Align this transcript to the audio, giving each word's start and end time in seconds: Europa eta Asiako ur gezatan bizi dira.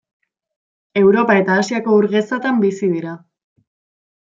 Europa 1.01 1.35
eta 1.41 1.59
Asiako 1.65 1.95
ur 1.99 2.09
gezatan 2.15 2.59
bizi 2.65 2.91
dira. 2.97 3.15